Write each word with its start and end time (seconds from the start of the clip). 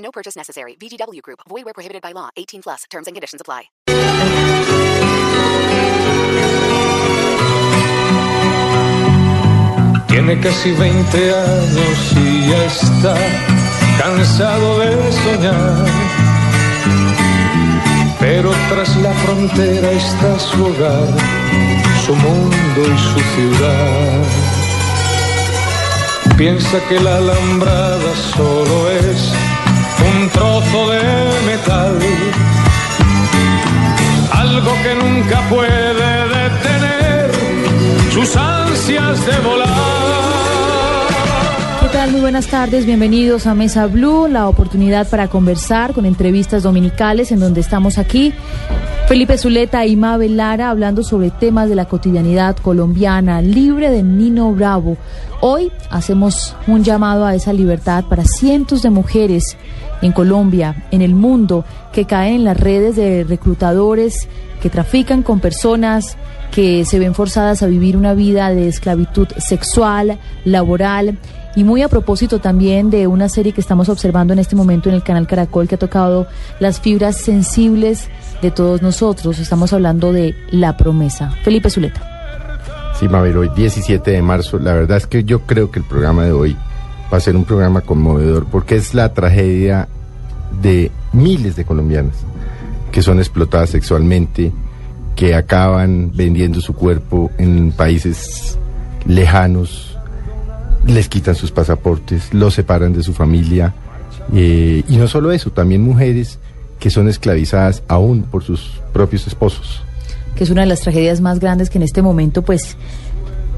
No 0.00 0.10
purchase 0.10 0.36
necessary. 0.36 0.76
VGW 0.76 1.22
Group. 1.22 1.40
Void 1.48 1.64
where 1.64 1.74
prohibited 1.74 2.02
by 2.02 2.12
law. 2.12 2.30
18 2.36 2.62
plus. 2.62 2.84
Terms 2.90 3.06
and 3.06 3.14
conditions 3.14 3.40
apply. 3.40 3.70
Tiene 10.08 10.40
casi 10.40 10.72
20 10.72 11.34
años 11.34 12.12
y 12.16 12.50
ya 12.50 12.64
está 12.64 13.14
cansado 13.98 14.78
de 14.80 15.12
soñar. 15.12 15.86
Pero 18.18 18.50
tras 18.68 18.96
la 18.96 19.12
frontera 19.12 19.92
está 19.92 20.38
su 20.38 20.66
hogar, 20.66 21.08
su 22.04 22.14
mundo 22.16 22.80
y 22.82 22.98
su 22.98 23.20
ciudad. 23.34 24.24
Piensa 26.36 26.80
que 26.88 26.98
la 27.00 27.16
alambrada 27.16 28.16
solo 28.16 28.90
es 28.90 29.32
un 30.08 30.28
trozo 30.30 30.90
de 30.90 31.02
metal, 31.46 31.98
algo 34.32 34.72
que 34.82 34.94
nunca 34.94 35.40
puede 35.48 36.28
detener 36.28 37.30
sus 38.12 38.36
ansias 38.36 39.26
de 39.26 39.38
volar. 39.40 40.29
Muy 41.92 42.20
buenas 42.20 42.46
tardes, 42.46 42.86
bienvenidos 42.86 43.46
a 43.46 43.54
Mesa 43.54 43.86
Blue, 43.86 44.26
la 44.26 44.48
oportunidad 44.48 45.08
para 45.08 45.28
conversar 45.28 45.92
con 45.92 46.06
entrevistas 46.06 46.62
dominicales 46.62 47.30
en 47.30 47.40
donde 47.40 47.60
estamos 47.60 47.98
aquí. 47.98 48.32
Felipe 49.06 49.36
Zuleta 49.36 49.84
y 49.86 49.96
Mabel 49.96 50.36
Lara 50.36 50.70
hablando 50.70 51.02
sobre 51.02 51.30
temas 51.30 51.68
de 51.68 51.74
la 51.74 51.86
cotidianidad 51.86 52.56
colombiana, 52.56 53.42
libre 53.42 53.90
de 53.90 54.02
Nino 54.02 54.52
Bravo. 54.52 54.96
Hoy 55.40 55.70
hacemos 55.90 56.56
un 56.66 56.82
llamado 56.82 57.26
a 57.26 57.34
esa 57.34 57.52
libertad 57.52 58.04
para 58.08 58.24
cientos 58.24 58.82
de 58.82 58.90
mujeres 58.90 59.56
en 60.00 60.12
Colombia, 60.12 60.86
en 60.90 61.02
el 61.02 61.14
mundo, 61.14 61.64
que 61.92 62.06
caen 62.06 62.36
en 62.36 62.44
las 62.44 62.58
redes 62.58 62.96
de 62.96 63.24
reclutadores 63.24 64.28
que 64.62 64.70
trafican 64.70 65.22
con 65.22 65.40
personas, 65.40 66.16
que 66.50 66.84
se 66.84 66.98
ven 66.98 67.14
forzadas 67.14 67.62
a 67.62 67.66
vivir 67.66 67.96
una 67.96 68.14
vida 68.14 68.50
de 68.50 68.68
esclavitud 68.68 69.28
sexual, 69.38 70.18
laboral 70.44 71.18
y 71.56 71.64
muy 71.64 71.82
a 71.82 71.88
propósito 71.88 72.38
también 72.38 72.90
de 72.90 73.06
una 73.06 73.28
serie 73.28 73.52
que 73.52 73.60
estamos 73.60 73.88
observando 73.88 74.32
en 74.32 74.38
este 74.38 74.56
momento 74.56 74.88
en 74.88 74.94
el 74.94 75.02
canal 75.02 75.26
Caracol 75.26 75.68
que 75.68 75.74
ha 75.74 75.78
tocado 75.78 76.26
las 76.58 76.80
fibras 76.80 77.16
sensibles 77.16 78.08
de 78.42 78.50
todos 78.50 78.82
nosotros. 78.82 79.38
Estamos 79.38 79.72
hablando 79.72 80.12
de 80.12 80.34
La 80.50 80.76
Promesa. 80.76 81.30
Felipe 81.42 81.70
Zuleta. 81.70 82.06
Sí, 82.98 83.08
Mabel, 83.08 83.36
hoy 83.36 83.50
17 83.54 84.10
de 84.10 84.22
marzo. 84.22 84.58
La 84.58 84.74
verdad 84.74 84.98
es 84.98 85.06
que 85.06 85.24
yo 85.24 85.40
creo 85.40 85.70
que 85.70 85.78
el 85.78 85.84
programa 85.84 86.24
de 86.24 86.32
hoy 86.32 86.56
va 87.12 87.16
a 87.16 87.20
ser 87.20 87.36
un 87.36 87.44
programa 87.44 87.80
conmovedor 87.80 88.46
porque 88.46 88.76
es 88.76 88.94
la 88.94 89.12
tragedia 89.14 89.88
de 90.60 90.90
miles 91.12 91.56
de 91.56 91.64
colombianas 91.64 92.14
que 92.90 93.02
son 93.02 93.18
explotadas 93.18 93.70
sexualmente, 93.70 94.52
que 95.16 95.34
acaban 95.34 96.12
vendiendo 96.14 96.60
su 96.60 96.74
cuerpo 96.74 97.30
en 97.38 97.72
países 97.72 98.58
lejanos, 99.06 99.89
les 100.86 101.08
quitan 101.08 101.34
sus 101.34 101.50
pasaportes, 101.50 102.32
los 102.32 102.54
separan 102.54 102.92
de 102.92 103.02
su 103.02 103.12
familia. 103.12 103.74
eh, 104.34 104.82
y 104.88 104.96
no 104.96 105.08
solo 105.08 105.32
eso, 105.32 105.50
también 105.50 105.82
mujeres 105.82 106.38
que 106.78 106.90
son 106.90 107.08
esclavizadas 107.08 107.82
aún 107.88 108.22
por 108.22 108.42
sus 108.42 108.80
propios 108.92 109.26
esposos. 109.26 109.82
que 110.34 110.44
es 110.44 110.50
una 110.50 110.62
de 110.62 110.68
las 110.68 110.80
tragedias 110.80 111.20
más 111.20 111.40
grandes 111.40 111.68
que 111.68 111.78
en 111.78 111.82
este 111.82 112.00
momento 112.02 112.42
pues 112.42 112.76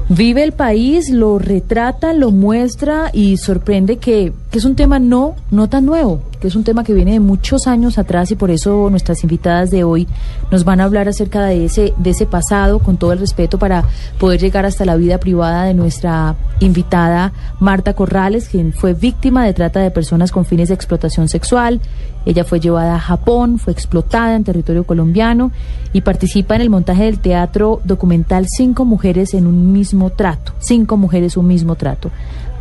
vive 0.09 0.43
el 0.43 0.51
país, 0.51 1.09
lo 1.09 1.39
retrata, 1.39 2.13
lo 2.13 2.31
muestra 2.31 3.09
y 3.13 3.37
sorprende 3.37 3.97
que, 3.97 4.33
que 4.51 4.57
es 4.57 4.65
un 4.65 4.75
tema 4.75 4.99
no, 4.99 5.35
no 5.51 5.69
tan 5.69 5.85
nuevo, 5.85 6.21
que 6.43 6.49
es 6.49 6.57
un 6.57 6.65
tema 6.65 6.83
que 6.83 6.93
viene 6.93 7.13
de 7.13 7.21
muchos 7.21 7.67
años 7.67 7.97
atrás 7.97 8.29
y 8.31 8.35
por 8.35 8.51
eso 8.51 8.89
nuestras 8.89 9.23
invitadas 9.23 9.71
de 9.71 9.85
hoy 9.85 10.09
nos 10.51 10.65
van 10.65 10.81
a 10.81 10.83
hablar 10.83 11.07
acerca 11.07 11.45
de 11.45 11.63
ese, 11.63 11.93
de 11.95 12.09
ese 12.09 12.25
pasado 12.25 12.79
con 12.79 12.97
todo 12.97 13.13
el 13.13 13.19
respeto 13.19 13.57
para 13.57 13.85
poder 14.19 14.41
llegar 14.41 14.65
hasta 14.65 14.83
la 14.83 14.97
vida 14.97 15.19
privada 15.19 15.63
de 15.63 15.73
nuestra 15.73 16.35
invitada 16.59 17.31
Marta 17.61 17.93
Corrales, 17.93 18.49
quien 18.49 18.73
fue 18.73 18.93
víctima 18.93 19.45
de 19.45 19.53
trata 19.53 19.79
de 19.79 19.89
personas 19.89 20.33
con 20.33 20.43
fines 20.43 20.67
de 20.67 20.75
explotación 20.75 21.29
sexual. 21.29 21.79
Ella 22.25 22.43
fue 22.43 22.59
llevada 22.59 22.95
a 22.95 22.99
Japón, 22.99 23.57
fue 23.57 23.71
explotada 23.71 24.35
en 24.35 24.43
territorio 24.43 24.83
colombiano 24.83 25.53
y 25.93 26.01
participa 26.01 26.55
en 26.55 26.61
el 26.61 26.69
montaje 26.69 27.05
del 27.05 27.19
teatro 27.19 27.79
documental 27.85 28.47
Cinco 28.49 28.83
Mujeres 28.83 29.33
en 29.33 29.47
un 29.47 29.71
mismo 29.71 30.09
trato. 30.09 30.51
Cinco 30.59 30.97
Mujeres, 30.97 31.37
un 31.37 31.47
mismo 31.47 31.75
trato. 31.75 32.11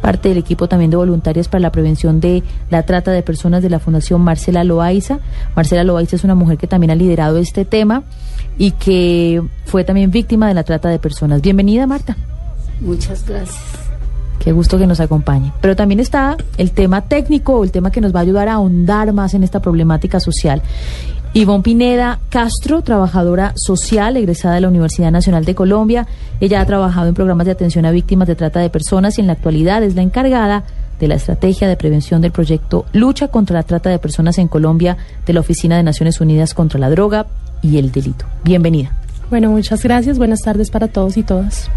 Parte 0.03 0.29
del 0.29 0.37
equipo 0.37 0.69
también 0.69 0.91
de 0.91 0.99
voluntarias 0.99 1.49
para 1.49 1.61
la 1.61 1.73
prevención 1.73 2.21
de 2.21 2.43
la 2.69 2.83
trata 2.83 3.13
de 3.13 3.23
personas 3.23 3.63
de 3.63 3.71
la 3.71 3.79
Fundación 3.79 4.21
Marcela 4.21 4.65
Loaiza. 4.65 5.21
Marcela 5.57 5.85
Loaiza 5.85 6.17
es 6.17 6.25
una 6.25 6.35
mujer 6.35 6.59
que 6.59 6.67
también 6.67 6.91
ha 6.91 6.95
liderado 6.95 7.39
este 7.39 7.65
tema 7.65 8.03
y 8.59 8.73
que 8.73 9.43
fue 9.65 9.85
también 9.85 10.11
víctima 10.11 10.49
de 10.49 10.55
la 10.55 10.65
trata 10.65 10.91
de 10.91 10.99
personas. 10.99 11.41
Bienvenida, 11.41 11.87
Marta. 11.87 12.17
Muchas 12.81 13.27
gracias. 13.27 13.63
Qué 14.39 14.51
gusto 14.51 14.77
que 14.77 14.89
nos 14.89 14.99
acompañe. 14.99 15.53
Pero 15.61 15.77
también 15.77 16.01
está 16.01 16.37
el 16.59 16.73
tema 16.73 17.03
técnico, 17.03 17.63
el 17.63 17.71
tema 17.71 17.93
que 17.93 18.01
nos 18.01 18.13
va 18.13 18.19
a 18.19 18.23
ayudar 18.23 18.49
a 18.49 18.55
ahondar 18.55 19.13
más 19.13 19.35
en 19.35 19.45
esta 19.45 19.61
problemática 19.61 20.19
social. 20.19 20.63
Ivonne 21.35 21.63
Pineda 21.63 22.19
Castro, 22.29 22.83
trabajadora 22.83 23.55
social, 23.57 24.19
egresada 24.19 24.57
de 24.57 24.61
la 24.61 24.69
Universidad 24.69 25.11
Nacional 25.11 25.47
de 25.47 25.55
Colombia. 25.55 26.07
Ella 26.41 26.61
ha 26.61 26.67
trabajado 26.67 27.09
en 27.09 27.15
programas 27.15 27.47
de 27.47 27.53
atención 27.53 27.87
a 27.87 27.91
víctimas 27.91 28.29
de 28.29 28.35
trata 28.35 28.61
de 28.61 28.69
personas 28.69 29.17
y 29.17 29.23
en 29.23 29.29
la 29.29 29.33
actualidad 29.33 29.83
es 29.83 29.95
la 29.95 30.03
encargada 30.03 30.65
de 31.01 31.09
la 31.09 31.15
estrategia 31.15 31.69
de 31.69 31.77
prevención 31.77 32.21
del 32.21 32.33
proyecto 32.33 32.85
Lucha 32.93 33.29
contra 33.29 33.57
la 33.57 33.63
Trata 33.63 33.89
de 33.89 33.99
Personas 33.99 34.37
en 34.37 34.47
Colombia 34.47 34.99
de 35.25 35.33
la 35.33 35.41
Oficina 35.41 35.79
de 35.79 35.83
Naciones 35.83 36.21
Unidas 36.21 36.53
contra 36.53 36.79
la 36.79 36.91
Droga 36.91 37.27
y 37.63 37.79
el 37.79 37.93
Delito. 37.93 38.27
Bienvenida. 38.45 38.93
Bueno, 39.31 39.51
muchas 39.51 39.83
gracias. 39.83 40.19
Buenas 40.19 40.43
tardes 40.43 40.71
para 40.71 40.89
todos 40.89 41.17
y 41.17 41.23
todas. 41.23 41.71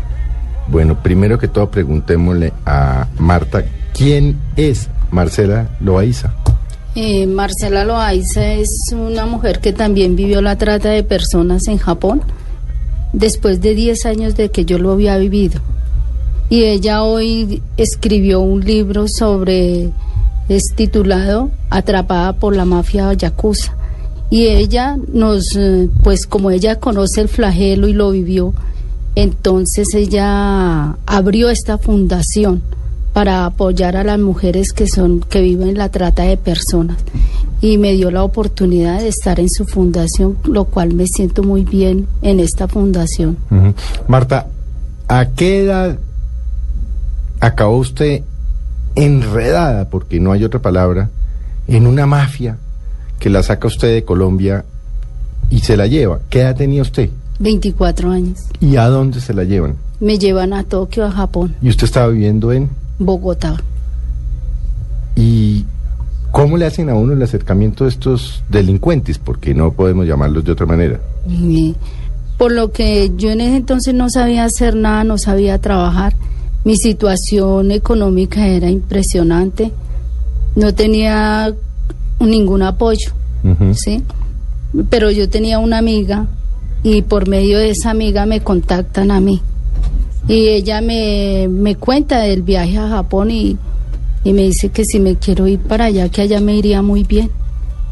Bueno, 0.68 1.02
primero 1.02 1.40
que 1.40 1.48
todo 1.48 1.72
preguntémosle 1.72 2.52
a 2.66 3.08
Marta, 3.20 3.64
¿quién 3.94 4.38
es 4.58 4.90
Marcela 5.12 5.70
Loaiza? 5.80 6.34
Eh, 6.98 7.28
Marcela 7.28 7.84
Loaiza 7.84 8.54
es 8.54 8.70
una 8.94 9.26
mujer 9.26 9.60
que 9.60 9.74
también 9.74 10.16
vivió 10.16 10.42
la 10.42 10.58
trata 10.58 10.92
de 10.92 11.04
personas 11.04 11.68
en 11.68 11.78
Japón 11.78 12.22
después 13.12 13.60
de 13.60 13.76
10 13.76 14.06
años 14.06 14.38
de 14.38 14.50
que 14.50 14.64
yo 14.64 14.80
lo 14.80 14.94
había 14.94 15.18
vivido. 15.18 15.60
Y 16.50 16.64
ella 16.64 17.04
hoy 17.04 17.62
escribió 17.76 18.40
un 18.40 18.64
libro 18.64 19.08
sobre, 19.10 19.92
es 20.48 20.64
titulado 20.74 21.52
Atrapada 21.70 22.32
por 22.32 22.56
la 22.56 22.64
mafia 22.64 23.12
yakuza. 23.12 23.76
Y 24.30 24.46
ella 24.46 24.96
nos, 25.12 25.54
eh, 25.58 25.90
pues 26.02 26.26
como 26.26 26.50
ella 26.50 26.80
conoce 26.80 27.20
el 27.20 27.28
flagelo 27.28 27.90
y 27.90 27.94
lo 27.94 28.12
vivió, 28.12 28.54
entonces 29.16 29.88
ella 29.94 30.96
abrió 31.06 31.50
esta 31.50 31.78
fundación 31.78 32.62
para 33.16 33.46
apoyar 33.46 33.96
a 33.96 34.04
las 34.04 34.20
mujeres 34.20 34.74
que 34.74 34.88
son 34.90 35.22
que 35.22 35.40
viven 35.40 35.78
la 35.78 35.88
trata 35.88 36.24
de 36.24 36.36
personas 36.36 36.98
y 37.62 37.78
me 37.78 37.94
dio 37.94 38.12
la 38.12 38.24
oportunidad 38.24 39.00
de 39.00 39.08
estar 39.08 39.40
en 39.40 39.50
su 39.50 39.64
fundación, 39.64 40.38
lo 40.44 40.66
cual 40.66 40.94
me 40.94 41.08
siento 41.08 41.42
muy 41.42 41.64
bien 41.64 42.08
en 42.22 42.42
esta 42.42 42.68
fundación. 42.68 43.38
Marta, 44.10 44.48
¿a 45.08 45.28
qué 45.30 45.64
edad 45.64 45.98
acabó 47.40 47.78
usted 47.78 48.24
enredada, 48.96 49.90
porque 49.90 50.20
no 50.20 50.34
hay 50.34 50.44
otra 50.44 50.62
palabra, 50.62 51.10
en 51.70 51.88
una 51.88 52.06
mafia 52.06 52.58
que 53.18 53.30
la 53.30 53.44
saca 53.44 53.70
usted 53.70 53.94
de 53.94 54.04
Colombia 54.04 54.66
y 55.50 55.60
se 55.60 55.78
la 55.78 55.88
lleva? 55.88 56.20
¿Qué 56.30 56.42
edad 56.42 56.58
tenía 56.58 56.82
usted? 56.82 57.10
24 57.40 58.12
años. 58.12 58.40
¿Y 58.60 58.76
a 58.76 58.90
dónde 58.90 59.22
se 59.22 59.34
la 59.34 59.46
llevan? 59.46 59.76
Me 60.02 60.20
llevan 60.20 60.52
a 60.52 60.66
Tokio, 60.66 61.06
a 61.06 61.12
Japón, 61.12 61.56
¿Y 61.62 61.70
usted 61.70 61.86
estaba 61.86 62.10
viviendo 62.10 62.52
en? 62.52 62.84
Bogotá. 63.00 63.62
¿Y 65.16 65.66
cómo 66.32 66.58
le 66.58 66.66
hacen 66.66 66.90
a 66.90 66.96
uno 66.96 67.14
el 67.14 67.22
acercamiento 67.22 67.86
de 67.86 67.92
estos 67.92 68.44
delincuentes? 68.50 69.18
Porque 69.18 69.54
no 69.54 69.72
podemos 69.72 70.06
llamarlos 70.06 70.44
de 70.44 70.52
otra 70.52 70.66
manera. 70.66 71.00
Y, 71.28 71.76
por 72.38 72.52
lo 72.52 72.72
que 72.72 73.12
yo 73.16 73.32
en 73.32 73.42
ese 73.42 73.58
entonces 73.58 73.94
no 73.94 74.10
sabía 74.10 74.44
hacer 74.44 74.76
nada, 74.76 75.04
no 75.04 75.18
sabía 75.18 75.60
trabajar. 75.60 76.16
Mi 76.64 76.76
situación 76.76 77.72
económica 77.72 78.48
era 78.48 78.70
impresionante. 78.70 79.72
No 80.56 80.74
tenía 80.74 81.54
ningún 82.20 82.64
apoyo. 82.64 83.12
¿sí? 83.76 84.04
Pero 84.90 85.12
yo 85.12 85.30
tenía 85.30 85.60
una 85.60 85.78
amiga 85.78 86.28
y 86.84 87.04
por 87.04 87.28
medio 87.28 87.60
de 87.60 87.70
esa 87.70 87.92
amiga 87.92 88.26
me 88.26 88.42
contactan 88.42 89.12
a 89.12 89.20
mí. 89.20 89.42
Y 90.28 90.48
ella 90.48 90.82
me, 90.82 91.48
me 91.50 91.76
cuenta 91.76 92.22
del 92.22 92.42
viaje 92.42 92.78
a 92.78 92.90
Japón 92.90 93.30
y, 93.30 93.58
y 94.24 94.34
me 94.34 94.44
dice 94.44 94.70
que 94.70 94.84
si 94.86 95.00
me 95.00 95.16
quiero 95.18 95.48
ir 95.48 95.60
para 95.60 95.86
allá, 95.86 96.10
que 96.10 96.22
allá 96.22 96.40
me 96.40 96.56
iría 96.56 96.82
muy 96.82 97.04
bien. 97.04 97.30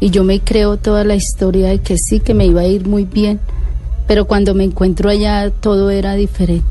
Y 0.00 0.10
yo 0.10 0.24
me 0.24 0.40
creo 0.40 0.76
toda 0.76 1.04
la 1.04 1.14
historia 1.14 1.68
de 1.68 1.78
que 1.78 1.96
sí, 1.96 2.20
que 2.20 2.34
me 2.34 2.46
iba 2.46 2.62
a 2.62 2.66
ir 2.66 2.88
muy 2.88 3.04
bien. 3.04 3.38
Pero 4.08 4.26
cuando 4.26 4.54
me 4.54 4.64
encuentro 4.64 5.08
allá 5.08 5.50
todo 5.50 5.90
era 5.90 6.14
diferente. 6.14 6.64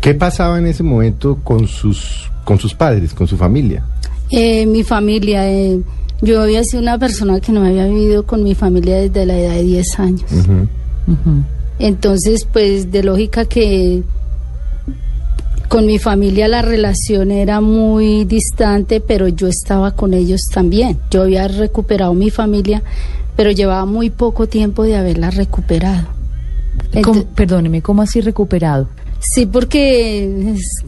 ¿Qué 0.00 0.14
pasaba 0.14 0.58
en 0.58 0.66
ese 0.66 0.82
momento 0.82 1.38
con 1.42 1.66
sus, 1.66 2.30
con 2.44 2.58
sus 2.58 2.72
padres, 2.72 3.12
con 3.12 3.26
su 3.26 3.36
familia? 3.36 3.84
Eh, 4.30 4.64
mi 4.64 4.84
familia, 4.84 5.50
eh, 5.50 5.80
yo 6.22 6.40
había 6.40 6.62
sido 6.64 6.80
una 6.80 6.98
persona 6.98 7.40
que 7.40 7.52
no 7.52 7.64
había 7.64 7.86
vivido 7.86 8.24
con 8.24 8.42
mi 8.42 8.54
familia 8.54 8.96
desde 8.96 9.26
la 9.26 9.38
edad 9.38 9.54
de 9.54 9.62
10 9.64 9.98
años. 9.98 10.30
Entonces, 11.78 12.46
pues 12.50 12.90
de 12.92 13.02
lógica 13.02 13.44
que 13.44 14.02
con 15.70 15.86
mi 15.86 16.00
familia 16.00 16.48
la 16.48 16.62
relación 16.62 17.30
era 17.30 17.60
muy 17.60 18.24
distante, 18.24 19.00
pero 19.00 19.28
yo 19.28 19.46
estaba 19.46 19.92
con 19.92 20.14
ellos 20.14 20.40
también. 20.52 20.98
Yo 21.12 21.22
había 21.22 21.46
recuperado 21.46 22.12
mi 22.12 22.28
familia, 22.30 22.82
pero 23.36 23.52
llevaba 23.52 23.86
muy 23.86 24.10
poco 24.10 24.48
tiempo 24.48 24.82
de 24.82 24.96
haberla 24.96 25.30
recuperado. 25.30 26.08
¿Cómo- 27.04 27.20
Ento- 27.22 27.26
perdóneme, 27.36 27.82
¿cómo 27.82 28.02
así 28.02 28.20
recuperado? 28.20 28.88
Sí, 29.20 29.46
porque 29.46 30.24
es- 30.54 30.84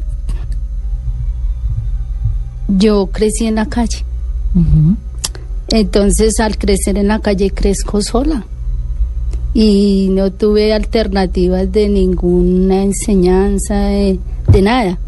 yo 2.69 3.07
crecí 3.13 3.47
en 3.47 3.55
la 3.55 3.67
calle. 3.67 4.05
Entonces, 5.69 6.41
al 6.41 6.59
crecer 6.59 6.99
en 6.99 7.07
la 7.09 7.21
calle, 7.21 7.51
crezco 7.53 8.03
sola. 8.03 8.45
Y 9.55 10.09
no 10.11 10.33
tuve 10.33 10.73
alternativas 10.73 11.71
de 11.71 11.89
ninguna 11.89 12.83
enseñanza, 12.83 13.75
de, 13.77 14.19
de 14.53 14.63
nada. 14.63 14.99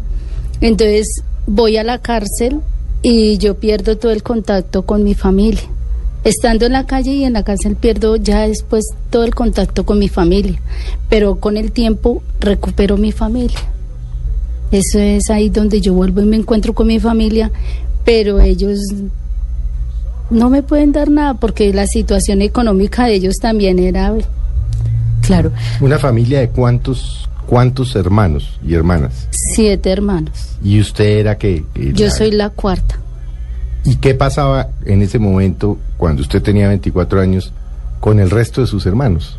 Entonces, 0.61 1.23
voy 1.45 1.77
a 1.77 1.83
la 1.83 1.99
cárcel 1.99 2.61
y 3.01 3.37
yo 3.37 3.55
pierdo 3.55 3.97
todo 3.97 4.11
el 4.11 4.23
contacto 4.23 4.85
con 4.85 5.03
mi 5.03 5.13
familia. 5.13 5.61
Estando 6.23 6.65
en 6.65 6.71
la 6.71 6.87
calle 6.87 7.11
y 7.11 7.23
en 7.23 7.33
la 7.33 7.43
cárcel 7.43 7.75
pierdo 7.75 8.15
ya 8.15 8.47
después 8.47 8.83
todo 9.11 9.23
el 9.23 9.35
contacto 9.35 9.85
con 9.85 9.99
mi 9.99 10.09
familia. 10.09 10.59
Pero 11.07 11.35
con 11.35 11.55
el 11.55 11.71
tiempo 11.71 12.23
recupero 12.39 12.97
mi 12.97 13.11
familia. 13.11 13.59
Eso 14.71 14.97
es 14.97 15.29
ahí 15.29 15.49
donde 15.49 15.79
yo 15.81 15.93
vuelvo 15.93 16.21
y 16.21 16.25
me 16.25 16.35
encuentro 16.35 16.73
con 16.73 16.87
mi 16.87 16.99
familia, 16.99 17.51
pero 18.03 18.39
ellos 18.39 18.79
no 20.31 20.49
me 20.49 20.63
pueden 20.63 20.91
dar 20.91 21.11
nada 21.11 21.35
porque 21.35 21.71
la 21.71 21.85
situación 21.85 22.41
económica 22.41 23.05
de 23.05 23.13
ellos 23.13 23.35
también 23.39 23.77
era 23.77 24.11
Claro. 25.21 25.51
Una 25.81 25.99
familia 25.99 26.39
de 26.39 26.49
cuántos, 26.49 27.29
cuántos 27.45 27.95
hermanos 27.95 28.59
y 28.65 28.73
hermanas. 28.73 29.27
siete 29.31 29.91
hermanos. 29.91 30.55
¿Y 30.63 30.79
usted 30.79 31.19
era 31.19 31.37
que 31.37 31.63
Yo 31.93 32.09
soy 32.09 32.31
la 32.31 32.49
cuarta. 32.49 32.99
¿Y 33.83 33.97
qué 33.97 34.15
pasaba 34.15 34.69
en 34.85 35.01
ese 35.03 35.19
momento, 35.19 35.77
cuando 35.97 36.23
usted 36.23 36.41
tenía 36.41 36.67
24 36.69 37.21
años, 37.21 37.53
con 37.99 38.19
el 38.19 38.31
resto 38.31 38.61
de 38.61 38.67
sus 38.67 38.85
hermanos? 38.85 39.37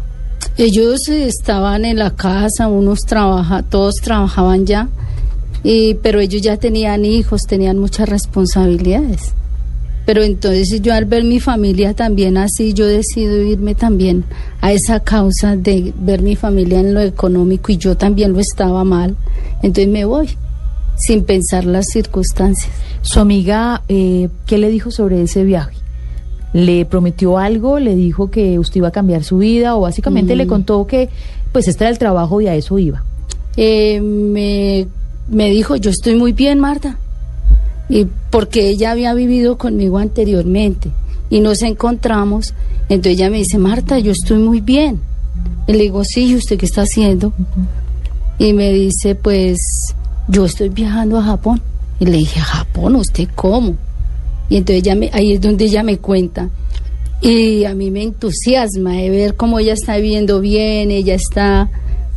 Ellos 0.57 1.09
estaban 1.09 1.85
en 1.85 1.99
la 1.99 2.13
casa, 2.13 2.69
unos 2.69 3.01
trabaja, 3.01 3.63
todos 3.63 3.97
trabajaban 3.97 4.65
ya, 4.65 4.89
y, 5.65 5.95
pero 5.95 6.21
ellos 6.21 6.43
ya 6.43 6.57
tenían 6.57 7.05
hijos, 7.05 7.43
tenían 7.49 7.79
muchas 7.79 8.09
responsabilidades. 8.09 9.35
Pero 10.07 10.23
entonces 10.23 10.81
yo 10.81 10.95
al 10.95 11.05
ver 11.05 11.25
mi 11.25 11.41
familia 11.41 11.93
también 11.93 12.37
así, 12.39 12.73
yo 12.73 12.87
decido 12.87 13.43
irme 13.43 13.75
también 13.75 14.25
a 14.61 14.73
esa 14.73 15.01
causa 15.01 15.57
de 15.57 15.93
ver 15.99 16.23
mi 16.23 16.37
familia 16.37 16.81
en 16.81 16.95
lo 16.95 17.01
económico 17.01 17.73
y 17.73 17.77
yo 17.77 17.97
también 17.97 18.33
lo 18.33 18.41
estaba 18.41 18.85
mal. 18.85 19.17
Entonces 19.63 19.89
me 19.89 20.05
voy, 20.05 20.31
sin 20.97 21.25
pensar 21.25 21.65
las 21.65 21.87
circunstancias. 21.93 22.73
Su 23.03 23.21
amiga, 23.21 23.83
eh, 23.89 24.29
¿qué 24.47 24.59
le 24.59 24.71
dijo 24.71 24.91
sobre 24.91 25.23
ese 25.23 25.45
viaje? 25.45 25.77
¿Le 26.53 26.87
prometió 26.87 27.37
algo? 27.39 27.81
¿Le 27.81 27.95
dijo 27.97 28.31
que 28.31 28.59
usted 28.59 28.77
iba 28.77 28.89
a 28.89 28.93
cambiar 28.93 29.25
su 29.25 29.39
vida? 29.39 29.75
¿O 29.77 29.81
básicamente 29.83 30.37
le 30.37 30.47
contó 30.47 30.87
que 30.87 31.09
pues 31.53 31.69
este 31.69 31.85
era 31.85 31.91
el 31.91 31.99
trabajo 31.99 32.41
y 32.41 32.47
a 32.47 32.55
eso 32.55 32.79
iba? 32.79 33.03
eh, 33.57 34.01
me, 34.01 34.87
me 35.29 35.51
dijo, 35.51 35.77
yo 35.77 35.91
estoy 35.91 36.15
muy 36.15 36.33
bien, 36.33 36.61
Marta. 36.61 36.99
Y 37.89 38.07
porque 38.31 38.69
ella 38.69 38.91
había 38.91 39.15
vivido 39.15 39.59
conmigo 39.59 39.99
anteriormente 39.99 40.91
y 41.31 41.41
nos 41.41 41.63
encontramos, 41.63 42.55
entonces 42.89 43.15
ella 43.15 43.31
me 43.31 43.39
dice, 43.39 43.59
Marta, 43.59 43.99
yo 43.99 44.13
estoy 44.13 44.39
muy 44.39 44.61
bien. 44.61 45.01
Y 45.67 45.73
le 45.73 45.83
digo, 45.85 46.05
sí, 46.05 46.27
¿y 46.27 46.37
usted 46.37 46.59
qué 46.59 46.67
está 46.67 46.83
haciendo? 46.83 47.33
Y 48.39 48.53
me 48.53 48.73
dice, 48.73 49.15
pues 49.15 49.59
yo 50.29 50.45
estoy 50.45 50.69
viajando 50.69 51.19
a 51.19 51.23
Japón. 51.23 51.61
Y 51.99 52.07
le 52.07 52.19
dije, 52.19 52.41
¿a 52.41 52.45
Japón? 52.45 52.97
¿Usted 52.97 53.29
cómo? 53.35 53.77
Y 54.49 54.57
entonces 54.57 54.83
ella 54.83 54.95
me, 54.95 55.11
ahí 55.13 55.33
es 55.33 55.41
donde 55.41 55.65
ella 55.65 55.83
me 55.83 55.99
cuenta. 55.99 56.51
Y 57.21 57.65
a 57.65 57.75
mí 57.75 57.91
me 57.91 58.03
entusiasma 58.03 58.93
de 58.93 59.11
ver 59.11 59.35
cómo 59.35 59.59
ella 59.59 59.73
está 59.73 59.97
viviendo 59.97 60.41
bien, 60.41 60.91
ella 60.91 61.15
está 61.15 61.71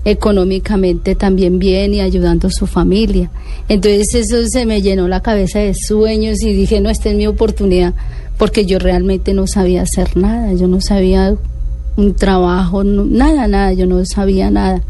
económicamente 0.05 1.15
también 1.15 1.59
bien 1.59 1.93
y 1.93 2.01
ayudando 2.01 2.47
a 2.47 2.51
su 2.51 2.67
familia. 2.67 3.29
Entonces 3.67 4.13
eso 4.15 4.37
se 4.47 4.65
me 4.65 4.81
llenó 4.81 5.07
la 5.07 5.21
cabeza 5.21 5.59
de 5.59 5.73
sueños 5.73 6.41
y 6.41 6.53
dije, 6.53 6.81
no, 6.81 6.89
esta 6.89 7.09
es 7.09 7.15
mi 7.15 7.27
oportunidad, 7.27 7.93
porque 8.37 8.65
yo 8.65 8.79
realmente 8.79 9.33
no 9.33 9.47
sabía 9.47 9.81
hacer 9.83 10.15
nada, 10.17 10.53
yo 10.53 10.67
no 10.67 10.81
sabía 10.81 11.35
un 11.97 12.13
trabajo, 12.15 12.83
no- 12.83 13.05
nada, 13.05 13.47
nada, 13.47 13.73
yo 13.73 13.85
no 13.85 14.03
sabía 14.05 14.49
nada 14.51 14.81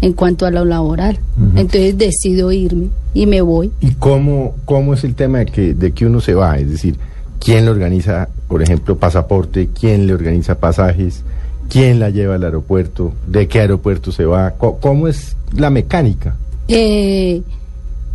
en 0.00 0.12
cuanto 0.12 0.46
a 0.46 0.50
lo 0.50 0.64
laboral. 0.64 1.18
Entonces 1.56 1.96
decido 1.96 2.50
irme 2.52 2.88
y 3.14 3.26
me 3.26 3.40
voy. 3.40 3.70
¿Y 3.80 3.92
cómo, 3.92 4.54
cómo 4.64 4.94
es 4.94 5.04
el 5.04 5.14
tema 5.14 5.38
de 5.38 5.46
que, 5.46 5.74
de 5.74 5.92
que 5.92 6.06
uno 6.06 6.20
se 6.20 6.34
va? 6.34 6.58
Es 6.58 6.70
decir, 6.70 6.96
¿quién 7.38 7.64
le 7.64 7.70
organiza, 7.70 8.28
por 8.48 8.62
ejemplo, 8.62 8.96
pasaporte? 8.96 9.68
¿Quién 9.78 10.06
le 10.06 10.14
organiza 10.14 10.56
pasajes? 10.56 11.22
¿Quién 11.68 12.00
la 12.00 12.10
lleva 12.10 12.34
al 12.34 12.44
aeropuerto? 12.44 13.12
¿De 13.26 13.48
qué 13.48 13.60
aeropuerto 13.60 14.12
se 14.12 14.24
va? 14.24 14.52
¿Cómo 14.52 15.08
es 15.08 15.36
la 15.54 15.70
mecánica? 15.70 16.36
Eh, 16.68 17.42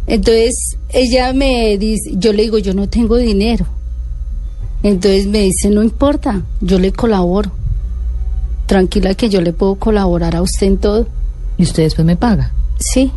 entonces 0.06 0.78
ella 0.90 1.34
me 1.34 1.78
dice, 1.78 2.12
yo 2.16 2.34
le 2.34 2.44
digo, 2.44 2.58
yo 2.60 2.74
no 2.74 2.88
tengo 2.88 3.18
dinero. 3.18 3.66
Entonces 4.84 5.28
me 5.28 5.42
dice, 5.42 5.70
no 5.70 5.84
importa, 5.84 6.44
yo 6.62 6.80
le 6.80 6.92
colaboro. 6.92 7.51
Tranquila 8.68 9.16
que 9.16 9.30
yo 9.30 9.42
le 9.42 9.54
puedo 9.54 9.75
colaborar 9.75 10.36
a 10.36 10.42
usted 10.42 10.68
en 10.68 10.77
todo. 10.77 11.08
Y 11.58 11.63
usted 11.63 11.84
después 11.84 12.06
me 12.06 12.16
paga. 12.16 12.51
Sí. 12.80 13.12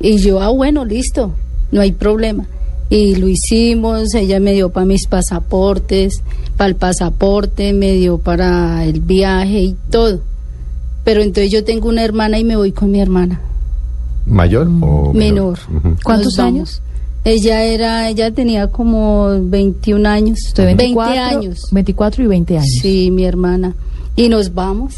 Y 0.00 0.18
yo, 0.18 0.40
ah, 0.40 0.48
bueno, 0.50 0.84
listo, 0.84 1.32
no 1.70 1.80
hay 1.80 1.92
problema. 1.92 2.46
Y 2.92 3.14
lo 3.14 3.26
hicimos, 3.26 4.12
ella 4.12 4.38
me 4.38 4.52
dio 4.52 4.68
para 4.68 4.84
mis 4.84 5.06
pasaportes, 5.06 6.22
para 6.58 6.68
el 6.68 6.76
pasaporte, 6.76 7.72
me 7.72 7.92
dio 7.92 8.18
para 8.18 8.84
el 8.84 9.00
viaje 9.00 9.62
y 9.62 9.76
todo. 9.88 10.20
Pero 11.02 11.22
entonces 11.22 11.50
yo 11.50 11.64
tengo 11.64 11.88
una 11.88 12.04
hermana 12.04 12.38
y 12.38 12.44
me 12.44 12.54
voy 12.54 12.72
con 12.72 12.90
mi 12.90 13.00
hermana. 13.00 13.40
¿Mayor 14.26 14.68
o 14.82 15.10
Menor. 15.14 15.58
¿Cuántos 16.04 16.38
años? 16.38 16.82
Ella 17.24 17.62
era, 17.64 18.10
ella 18.10 18.30
tenía 18.30 18.66
como 18.66 19.40
21 19.40 20.06
años. 20.06 20.38
Usted 20.48 20.66
24, 20.76 21.14
20 21.14 21.34
años. 21.34 21.62
24 21.72 22.24
y 22.24 22.26
20 22.26 22.58
años. 22.58 22.70
Sí, 22.82 23.10
mi 23.10 23.24
hermana. 23.24 23.74
Y 24.16 24.28
nos 24.28 24.52
vamos. 24.52 24.96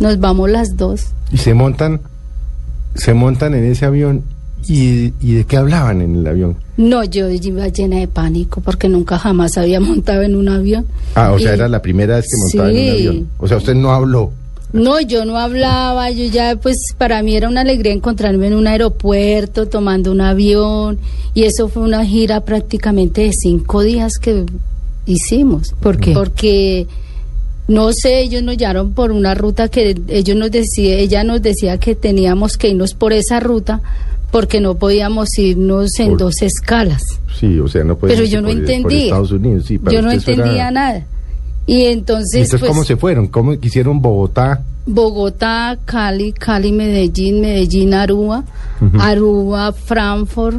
Nos 0.00 0.18
vamos 0.18 0.50
las 0.50 0.76
dos. 0.76 1.12
Y 1.30 1.36
se 1.36 1.54
montan, 1.54 2.00
se 2.96 3.14
montan 3.14 3.54
en 3.54 3.70
ese 3.70 3.86
avión 3.86 4.24
y, 4.68 5.12
y 5.20 5.34
de 5.34 5.44
qué 5.44 5.56
hablaban 5.56 6.00
en 6.00 6.16
el 6.16 6.26
avión. 6.26 6.56
No, 6.76 7.04
yo 7.04 7.28
iba 7.28 7.68
llena 7.68 7.98
de 7.98 8.08
pánico 8.08 8.60
porque 8.60 8.88
nunca 8.88 9.18
jamás 9.18 9.58
había 9.58 9.80
montado 9.80 10.22
en 10.22 10.34
un 10.34 10.48
avión. 10.48 10.86
Ah, 11.14 11.32
o 11.32 11.38
sea, 11.38 11.54
era 11.54 11.68
la 11.68 11.82
primera 11.82 12.16
vez 12.16 12.26
que 12.26 12.36
montaba 12.40 12.70
en 12.70 12.76
un 12.76 12.90
avión. 12.90 13.28
O 13.38 13.48
sea, 13.48 13.56
usted 13.58 13.74
no 13.74 13.92
habló. 13.92 14.32
No, 14.72 15.00
yo 15.02 15.26
no 15.26 15.36
hablaba, 15.36 16.10
yo 16.10 16.24
ya 16.24 16.56
pues 16.56 16.78
para 16.96 17.22
mí 17.22 17.36
era 17.36 17.46
una 17.48 17.60
alegría 17.60 17.92
encontrarme 17.92 18.46
en 18.46 18.54
un 18.54 18.66
aeropuerto 18.66 19.66
tomando 19.66 20.10
un 20.10 20.22
avión 20.22 20.98
y 21.34 21.42
eso 21.42 21.68
fue 21.68 21.82
una 21.82 22.06
gira 22.06 22.40
prácticamente 22.40 23.20
de 23.20 23.32
cinco 23.32 23.82
días 23.82 24.14
que 24.18 24.46
hicimos. 25.04 25.74
¿Por 25.78 25.98
qué? 25.98 26.12
Porque 26.12 26.86
no 27.68 27.92
sé, 27.92 28.20
ellos 28.20 28.42
nos 28.42 28.56
llevaron 28.56 28.92
por 28.94 29.12
una 29.12 29.34
ruta 29.34 29.68
que 29.68 29.94
ellos 30.08 30.36
nos 30.36 30.50
decía, 30.50 30.94
ella 30.96 31.22
nos 31.22 31.42
decía 31.42 31.78
que 31.78 31.94
teníamos 31.94 32.56
que 32.56 32.70
irnos 32.70 32.94
por 32.94 33.12
esa 33.12 33.40
ruta 33.40 33.82
porque 34.32 34.60
no 34.60 34.74
podíamos 34.74 35.38
irnos 35.38 35.90
en 36.00 36.08
Por- 36.10 36.18
dos 36.18 36.42
escalas. 36.42 37.02
Sí, 37.38 37.60
o 37.60 37.68
sea, 37.68 37.84
no 37.84 37.96
puede 37.96 38.14
Pero 38.14 38.26
yo 38.26 38.42
no 38.42 38.48
entendía. 38.48 39.04
Estados 39.04 39.30
Unidos, 39.30 39.66
sí, 39.66 39.78
Yo 39.84 40.02
no 40.02 40.10
era- 40.10 40.14
entendía 40.14 40.70
nada. 40.72 41.06
Y 41.66 41.84
entonces, 41.84 42.34
¿Y 42.34 42.38
entonces 42.38 42.60
pues, 42.60 42.70
cómo 42.72 42.82
se 42.84 42.96
fueron? 42.96 43.28
¿Cómo 43.28 43.56
quisieron 43.60 44.02
Bogotá? 44.02 44.64
Bogotá, 44.86 45.78
Cali, 45.84 46.32
Cali, 46.32 46.72
Medellín, 46.72 47.40
Medellín, 47.40 47.94
Aruba, 47.94 48.42
Aruba, 48.98 49.72
Frankfurt, 49.72 50.56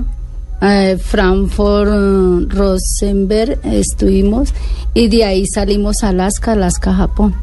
eh, 0.62 0.98
Frankfurt, 0.98 1.90
eh, 1.92 2.46
Rosenberg, 2.56 3.60
estuvimos 3.66 4.54
y 4.94 5.10
de 5.10 5.26
ahí 5.26 5.46
salimos 5.46 6.04
a 6.04 6.10
Alaska, 6.10 6.54
Alaska, 6.54 6.94
Japón. 6.94 7.36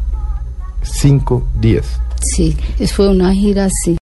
Cinco 0.82 1.46
días. 1.60 1.86
Sí, 2.34 2.56
fue 2.94 3.08
una 3.08 3.34
gira 3.34 3.66
así. 3.66 3.98